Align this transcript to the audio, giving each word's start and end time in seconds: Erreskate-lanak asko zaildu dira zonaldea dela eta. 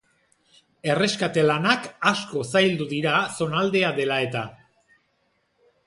Erreskate-lanak 0.93 1.85
asko 2.13 2.43
zaildu 2.55 2.89
dira 2.97 3.21
zonaldea 3.39 3.95
dela 4.01 4.21
eta. 4.31 4.47